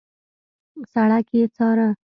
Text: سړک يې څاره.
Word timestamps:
سړک 0.91 1.27
يې 1.37 1.45
څاره. 1.55 1.87